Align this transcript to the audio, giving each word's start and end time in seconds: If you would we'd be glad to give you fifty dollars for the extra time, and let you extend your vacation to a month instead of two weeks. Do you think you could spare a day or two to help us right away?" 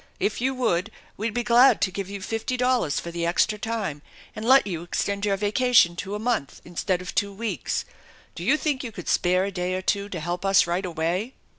If 0.19 0.41
you 0.41 0.55
would 0.55 0.89
we'd 1.15 1.35
be 1.35 1.43
glad 1.43 1.79
to 1.81 1.91
give 1.91 2.09
you 2.09 2.23
fifty 2.23 2.57
dollars 2.57 2.99
for 2.99 3.11
the 3.11 3.23
extra 3.23 3.59
time, 3.59 4.01
and 4.35 4.43
let 4.43 4.65
you 4.65 4.81
extend 4.81 5.27
your 5.27 5.37
vacation 5.37 5.95
to 5.97 6.15
a 6.15 6.17
month 6.17 6.59
instead 6.65 7.01
of 7.03 7.13
two 7.13 7.31
weeks. 7.31 7.85
Do 8.33 8.43
you 8.43 8.57
think 8.57 8.83
you 8.83 8.91
could 8.91 9.07
spare 9.07 9.45
a 9.45 9.51
day 9.51 9.75
or 9.75 9.83
two 9.83 10.09
to 10.09 10.19
help 10.19 10.43
us 10.43 10.65
right 10.65 10.87
away?" 10.87 11.35